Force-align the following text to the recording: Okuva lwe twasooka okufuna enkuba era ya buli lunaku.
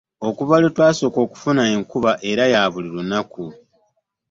Okuva 0.27 0.55
lwe 0.61 0.71
twasooka 0.75 1.19
okufuna 1.25 1.61
enkuba 1.73 2.11
era 2.31 2.43
ya 2.53 2.61
buli 2.71 2.89
lunaku. 2.95 3.43